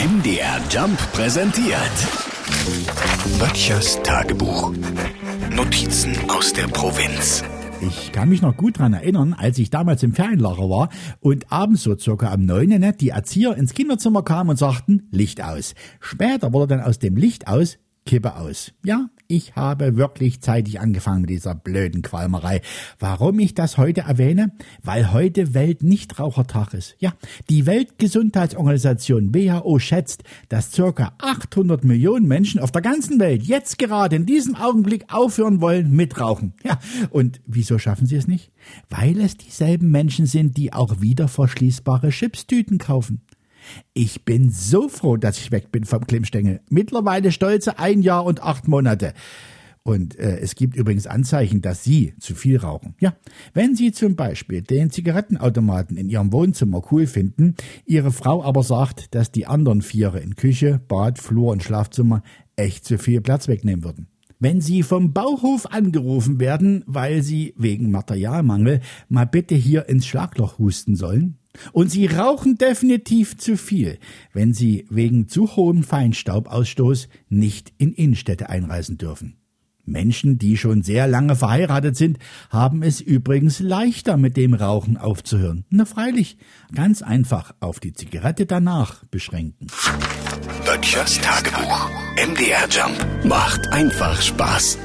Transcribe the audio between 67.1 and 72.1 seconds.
Sie wegen Materialmangel mal bitte hier ins Schlagloch husten sollen, und Sie